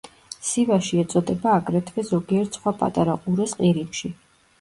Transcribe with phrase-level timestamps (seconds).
[0.45, 4.11] სივაში ეწოდება აგრეთვე ზოგიერთ სხვა პატარა ყურეს ყირიმში.